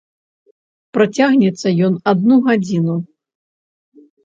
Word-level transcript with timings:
Працягнецца 0.97 1.67
ён 1.89 1.93
адну 2.13 2.35
гадзіну. 2.49 2.99